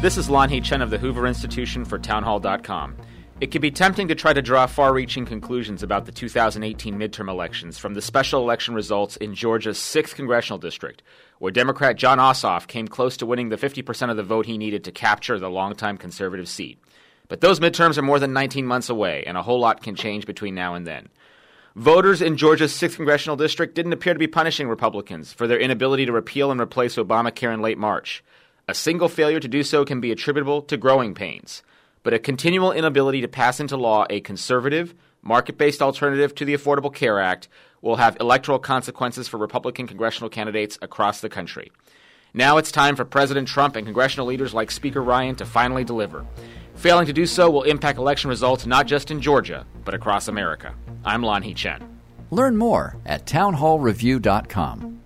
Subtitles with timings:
[0.00, 2.96] This is Lanhee Chen of the Hoover Institution for Townhall.com.
[3.40, 7.28] It can be tempting to try to draw far reaching conclusions about the 2018 midterm
[7.28, 11.02] elections from the special election results in Georgia's 6th congressional district,
[11.40, 14.84] where Democrat Jon Ossoff came close to winning the 50% of the vote he needed
[14.84, 16.78] to capture the longtime conservative seat.
[17.26, 20.26] But those midterms are more than 19 months away, and a whole lot can change
[20.26, 21.08] between now and then.
[21.74, 26.06] Voters in Georgia's 6th congressional district didn't appear to be punishing Republicans for their inability
[26.06, 28.22] to repeal and replace Obamacare in late March.
[28.68, 31.62] A single failure to do so can be attributable to growing pains
[32.02, 36.54] but a continual inability to pass into law a conservative, market based alternative to the
[36.54, 37.48] Affordable Care Act
[37.82, 41.70] will have electoral consequences for Republican congressional candidates across the country.
[42.34, 46.26] Now it's time for President Trump and congressional leaders like Speaker Ryan to finally deliver.
[46.74, 50.74] Failing to do so will impact election results not just in Georgia, but across America.
[51.04, 52.00] I'm Lon Lanhee Chen.
[52.30, 54.97] Learn more at townhallreview.com.